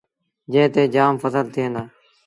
جݩهݩ 0.51 0.71
تي 0.73 0.81
جآم 0.93 1.13
ڦسل 1.21 1.45
ٿئيٚݩ 1.53 1.73
دآ۔ 1.75 1.81